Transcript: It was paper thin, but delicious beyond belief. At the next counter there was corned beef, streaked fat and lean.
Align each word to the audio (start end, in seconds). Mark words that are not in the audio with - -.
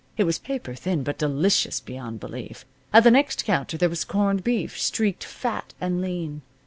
It 0.17 0.23
was 0.23 0.39
paper 0.39 0.73
thin, 0.73 1.03
but 1.03 1.19
delicious 1.19 1.79
beyond 1.79 2.19
belief. 2.19 2.65
At 2.91 3.03
the 3.03 3.11
next 3.11 3.45
counter 3.45 3.77
there 3.77 3.87
was 3.87 4.03
corned 4.03 4.43
beef, 4.43 4.79
streaked 4.79 5.23
fat 5.23 5.75
and 5.79 6.01
lean. 6.01 6.41